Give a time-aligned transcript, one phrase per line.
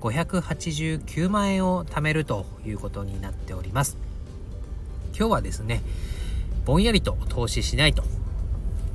[0.00, 3.96] 589万円を貯めるということになっております。
[5.16, 5.82] 今日はですね
[6.64, 8.04] ぼんやりと投資しないと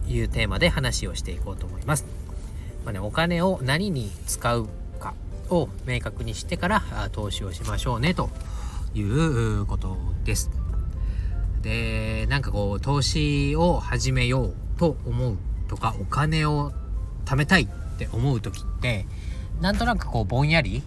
[0.08, 2.06] いうテーマで話をしていこうと思います、
[2.84, 4.68] まあね、お金を何に使う
[5.00, 5.14] か
[5.50, 8.30] を明確にしてから投資をしましょうねと
[8.94, 10.50] いうことです。
[11.62, 15.38] でなんかこう投資を始めようと思う
[15.68, 16.72] とかお金を
[17.26, 19.08] 貯めたいって思う時って
[19.62, 20.84] なんとなくこうぼんやり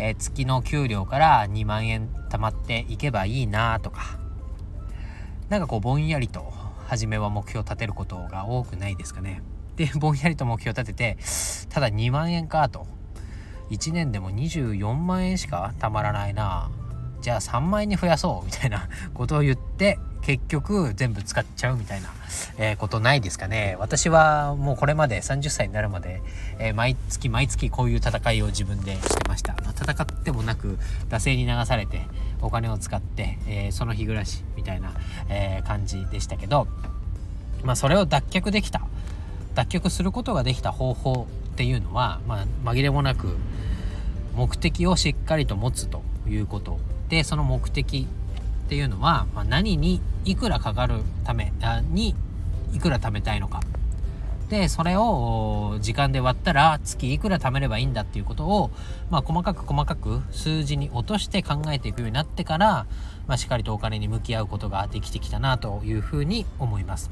[0.00, 4.18] えー、月の給料から2万円貯まっていけばいいなとか。
[5.50, 6.52] なんかこうぼんやりと
[6.86, 9.42] 初めは目標を立てることが多くないですかね。
[9.76, 11.18] で ぼんやりと目標を立てて
[11.68, 12.86] ただ2万円かと。
[13.70, 16.70] 1年でも24万円しかたまらないな。
[17.20, 19.98] じゃあ3万円に増やそうみたいなことを言って
[20.30, 22.10] 結局全部使っちゃうみたいな、
[22.56, 23.76] えー、ことないですかね。
[23.80, 26.22] 私はもうこれまで30歳になるまで、
[26.60, 29.56] えー、毎月毎月こういう戦いを自分でしてました。
[29.64, 32.02] ま戦ってもなく惰性に流されて
[32.42, 34.92] お金を使って、えー、その日暮らしみたいな、
[35.28, 36.68] え感じでしたけど
[37.64, 38.82] まあそれを脱却できた。
[39.56, 43.36] 脱却することができた方法っていうのは、まあ、紛れもなく
[44.36, 46.78] 目的をしっかりと持つということ。
[47.08, 48.06] でその目的
[48.70, 51.52] っていうのは、まあ、何にいくらかかるため
[51.90, 52.14] に
[52.72, 53.62] いくら貯めたいのか
[54.48, 58.70] でそれを時間で割ったら月いくら貯めればいいんだっていうことを、
[59.10, 62.86] まあ、細かく細かく数字に落として考えていくようになってから、
[63.26, 67.10] まあ、しっかりとお金に向き合うことができてきたなというふうに思います。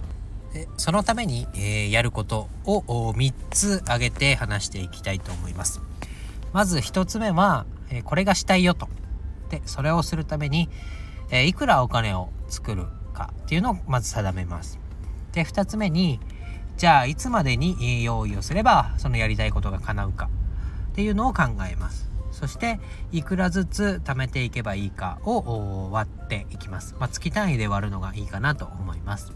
[0.53, 5.81] でそのために、えー、やることを3つ挙げて話していきたいと思います。
[6.53, 8.89] まず1つ目は、えー、これがしたいよと。
[9.51, 10.69] でそれをするために、
[11.31, 14.79] えー、いくらお金を作るかっていうのをまず定めます。
[15.33, 16.21] で、2つ目に、
[16.77, 20.31] じゃあいつまでに用意をすればそのやりたいことが叶うか
[20.93, 22.09] っていうのを考えます。
[22.31, 22.79] そして
[23.11, 26.95] いくらずつ貯めていけばいいかを割っていきます。
[27.01, 29.33] まあ、月単位で割るのがいいかなと思います。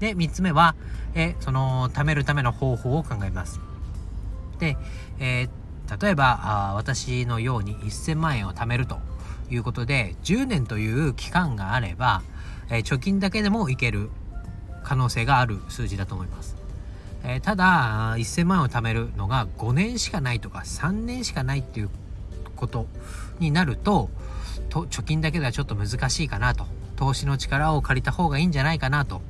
[0.00, 0.74] で、3つ目は、
[1.14, 3.60] えその貯めるための方法を考えます。
[4.58, 4.76] で、
[5.18, 8.98] えー、例えばあ私のように1000万円を貯めると
[9.54, 12.22] いうことで10年という期間があれば、
[12.70, 14.10] えー、貯金だけでもいける
[14.82, 16.56] 可能性がある数字だと思います。
[17.24, 21.90] えー、ただ1000万を貯めるのが5年しかないとか3年しかないっていう
[22.56, 22.86] こと
[23.38, 24.10] になると
[24.68, 29.22] と貯金だけではちょっと難しいかなと投資の力を借りた方がいいんじゃないかなと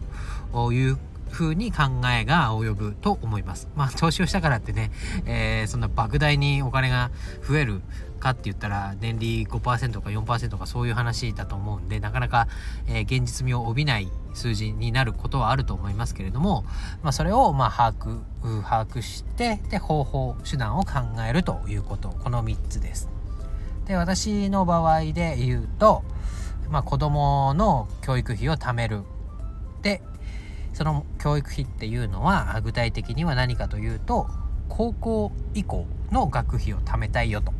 [0.72, 0.98] いう
[1.32, 1.84] 風に考
[2.14, 3.68] えが及ぶと思います。
[3.74, 4.92] まあ投資をしたからってね、
[5.26, 7.10] えー、そんな莫大にお金が
[7.46, 7.80] 増える
[8.20, 12.46] かって言ったら年利5%か4%かそういう話だと思うんでなかなか、
[12.86, 16.64] えー、現実味を帯びない数字になることはあると思いますけれども、
[17.02, 18.20] まあ、それをま把握
[18.62, 23.08] 把握してで方法手段を考えるということこの3つです。
[23.86, 26.04] で私の場合で言うと、
[26.70, 29.02] まあ、子供の教育費を貯める
[29.82, 30.00] で
[30.72, 34.28] その教育費っていうのは具体的には何かというと
[34.68, 37.52] 高校以降の学費を貯めたいよと。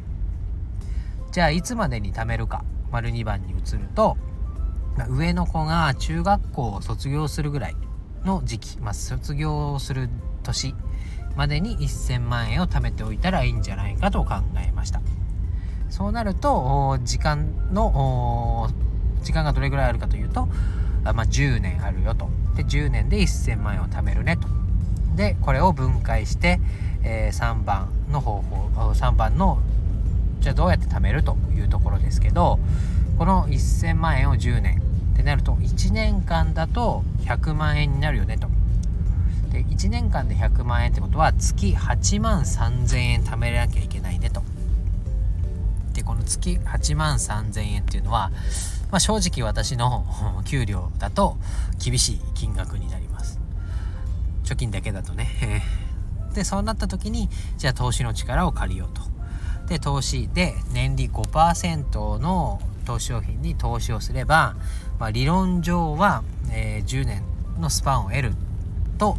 [1.31, 4.17] じゃあいつまでに貯めるか丸2番に移ると
[5.09, 7.77] 上の子が中学校を卒業するぐらい
[8.25, 10.11] の時期、まあ、卒業する
[10.43, 10.75] 年
[11.35, 15.01] までに1000万円を貯めておいたらいいんじゃないかと考えました。
[15.89, 18.71] そうなると時間の
[19.23, 20.49] 時間がどれぐらいあるかというと
[21.05, 22.29] まあ、10年あるよと。
[22.57, 24.49] で10年で1000万円を貯めるねと
[25.17, 26.61] でこれを分解して、
[27.03, 29.59] えー、3番の方法3番の
[30.41, 32.59] じゃあどうやって貯めるというところですけど
[33.19, 34.83] この1000万円を10年
[35.13, 38.49] ってなると1年間だと100万円になるよねと。
[39.53, 44.43] で1年間で100万円ってことは月8万3000円貯めなきゃいけないねと。
[46.23, 48.31] 月8万3000円っていうのは、
[48.91, 50.05] まあ、正直私の
[50.45, 51.37] 給料だと
[51.79, 53.41] 厳しい金額になります。
[54.45, 55.63] 貯金だけだとね。
[56.35, 57.29] でそうなった時に
[57.59, 59.03] じゃあ投資の力を借りようと。
[59.69, 64.57] で投資で年利5%の投資商品に投資をすれば、
[64.99, 67.23] まあ、理論上は、えー、10年
[67.59, 68.35] のスパンを得る
[68.99, 69.17] と、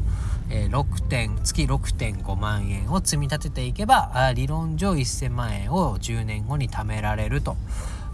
[0.49, 7.55] え、6点月6.5万円を積み立てていけば理論上1000万円を10年後に貯められると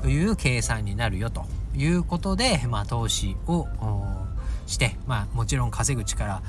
[0.05, 1.45] いう計算になるよと
[1.75, 3.67] いうことで、まあ、投資を
[4.65, 6.41] して、まあ、もちろん稼ぐ力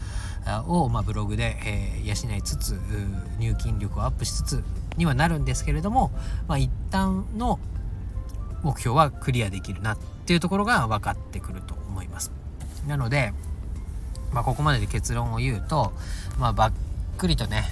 [0.66, 2.78] を、まあ、ブログで、えー、養いつつ
[3.38, 4.64] 入金力をアップしつつ
[4.96, 6.10] にはなるんですけれども、
[6.46, 7.58] まあ、一旦の
[8.62, 12.30] 目標はクリアできるなっていうところが分かってくると思います。
[12.86, 13.32] なので、
[14.32, 15.92] まあ、ここまでで結論を言うと、
[16.38, 16.72] まあ、ばっ
[17.18, 17.64] くりとね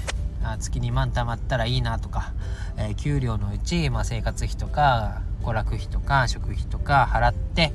[0.58, 2.32] 月2万貯まったらいいなとか、
[2.76, 7.72] えー、給料のうち、まあ、生活費とか娯楽費とか食費とか払って、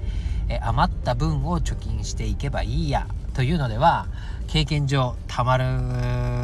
[0.49, 4.07] えー、余った分を貯金していけばいいやというのでは
[4.47, 5.65] 経験上たまる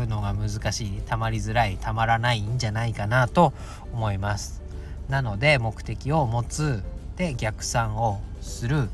[0.08, 3.54] のが難しいたまりづらいたまらないんじゃないかなと
[3.94, 4.64] 思います。
[5.10, 6.82] なので目的を持つ
[7.18, 8.90] で逆算をする。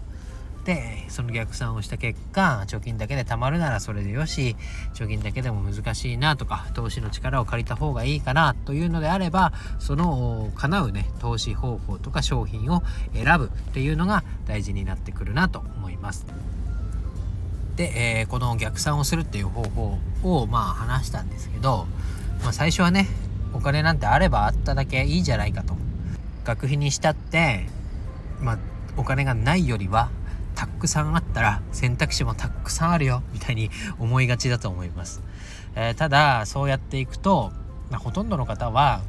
[0.65, 4.55] でその逆算をした結果貯金だけで貯まるならそれでよし
[4.95, 12.81] 貯金だけでも難しいなとか投資の力を借りた方がいいかなというのであればその叶うね投資方法とか商品を
[13.13, 16.25] 選ぶっていうのが大事になってくるなと思います。
[17.75, 21.85] で、えー、この逆算をするっていう方法をまあ話したんですけど、
[22.41, 23.07] まあ、最初はね
[23.53, 25.75] お金なんてあればあっただけいいじゃないかと
[26.43, 27.67] 学費にしたって
[28.39, 28.59] まあ
[28.97, 30.09] お金がないよりは
[30.55, 33.69] たくさんあったら選択肢もたくさんあるよみたいに
[33.99, 35.21] 思いがちだと思います、
[35.75, 37.51] えー、ただそうやっていくと、
[37.91, 39.01] まあ、ほとんどの方は、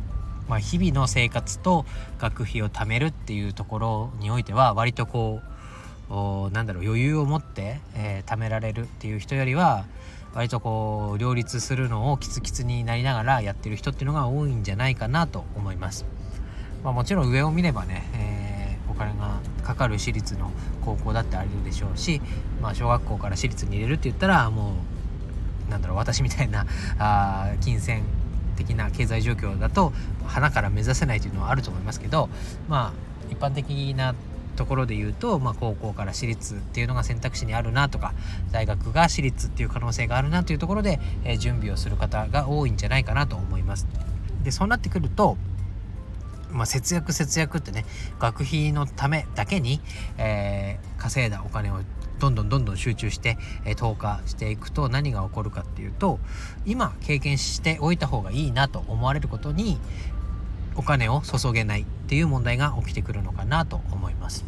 [0.49, 1.85] まあ、日々の生活と
[2.19, 5.41] 学費を貯めるっていうところにおいては割とこ
[6.09, 9.87] うなんだろう余裕を持って、えー、貯められるっていう人よりは
[10.35, 16.05] 割とこう両立するのをキツキツになりながらやってる人っていうのが多いんじゃないかなと思います。
[16.85, 18.46] まあ、もちろん上を見ればね、えー、
[18.97, 20.51] 金がかかる私立の
[20.85, 22.21] 高校だってあるでしょうし、
[22.61, 24.75] まあ、小学校から私立に入れるって言ったらも
[25.69, 26.67] うなんだろう私みたいな
[26.99, 28.05] あ金銭
[28.57, 29.93] 的な経済状況だと
[30.25, 32.29] 花から目指せないというのはあると思いますけど
[32.69, 34.15] まあ一般的な
[34.57, 38.15] ところで言うと、まあ、高校から私立っていうのが選択肢にあるなとか
[38.51, 43.87] 大学が私立っていう可能性があるなというところで、えー、準備をする方が多いんじゃないかなと思います。
[44.43, 45.37] でそうなってくると
[46.51, 47.85] まあ、節約節約ってね
[48.19, 49.81] 学費のためだけに、
[50.19, 51.81] えー、稼いだお金を
[52.19, 56.19] どんどんどんどん集中して、えー、投下していくと何が起こるかっていうと
[56.65, 59.79] 今経験しておいた方がいいなと思われることに
[60.77, 64.45] お金を注げないっていう問題が起きてくるのかなと思います。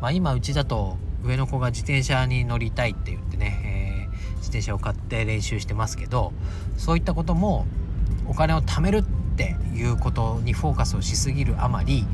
[0.00, 6.32] まあ、今うちだと上の子が自転車に乗りたいって言ってね、えー、自転車を買って練習してますけど
[6.76, 7.66] そういったことも
[8.26, 9.04] お金を貯めるっ
[9.36, 12.04] ていうことにフォーカスをしすぎるあまり、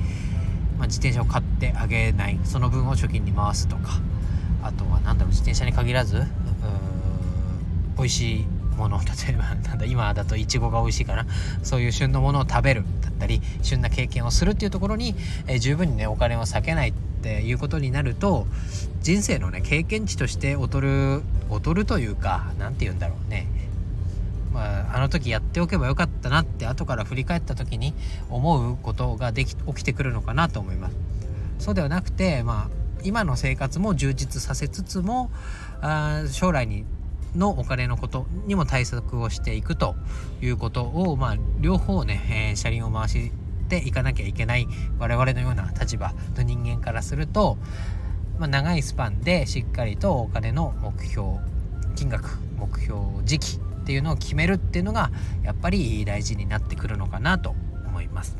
[0.78, 4.00] まあ、自転車を買ってあげないその分を貯金に回すとか
[4.62, 6.24] あとは何だろう自転車に限らず
[7.96, 11.26] 美味しいもの例えば なんだ今だといちごが美味しいかな
[11.62, 15.16] そういう旬のものを食べるだったり旬な経験をするっていうところに、
[15.46, 18.46] えー、十分にねお金を避けないっていうことになると
[19.02, 23.46] 人生のね経験値として劣る劣るというか何て言うんだろうね。
[24.58, 27.94] まあ、あの時やっておけばよかったなって後から振り返った時に
[28.28, 30.96] 思うことができ起きてくるのかなと思います。
[31.60, 32.70] そうではなくて、まあ、
[33.04, 35.30] 今の生活も充実させつつも
[35.80, 36.84] あ将来に
[37.36, 39.94] のお金のことにも対策をしていくと
[40.42, 43.30] いうことを、まあ、両方ね、えー、車輪を回し
[43.68, 44.66] ていかなきゃいけない
[44.98, 47.58] 我々のような立場の人間からすると、
[48.38, 51.38] まあ、長いスパンでしっかりとお金の目標
[51.94, 55.10] 金額目標時期っていうのを決めるっていうのが
[55.42, 57.54] やっぱり大事になってくるのかなと
[57.86, 58.36] 思います。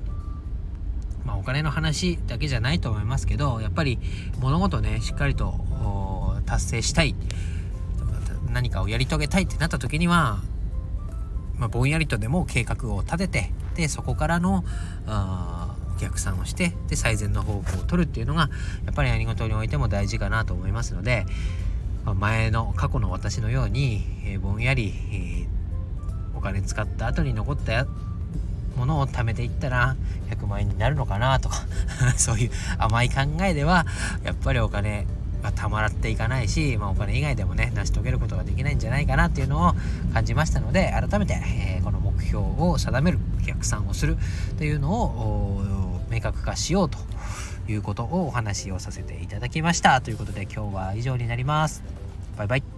[1.25, 3.99] まあ、お金の話だけじゃないと思いますけどやっぱり
[4.41, 5.55] 物事ねしっかりと
[6.45, 7.15] 達成したい
[8.53, 10.43] 何かをやり遂げたいってなった時には、
[11.57, 14.65] まあ、ぼんやりとでも計画を立ててでそこからの
[15.99, 18.51] 逆算をしてで最善の方法を取るっていうのが
[18.85, 21.25] やっぱり何事においても大事かなと思いますので、
[22.15, 25.47] 前の過去の私のように、え、ぼんやり、え、
[26.35, 27.87] お金使った後に残った
[28.77, 29.97] ものを貯めていったら
[30.31, 31.57] 100万円になるのかなとか
[32.17, 33.87] そういう甘い考えでは
[34.23, 35.07] やっぱりお金
[35.43, 39.75] まあ、たまらっていかないし、まあ、お金以外でもね成し遂げることができないんじゃないかなっていうのを
[40.13, 44.17] 感じましたので改めて、えー、この目標を定める逆算をする
[44.57, 46.99] というのを明確化しようと
[47.69, 50.01] いうことをお話をさせていただきました。
[50.01, 51.98] ということで今日は以上になります。
[52.39, 52.78] バイバイ。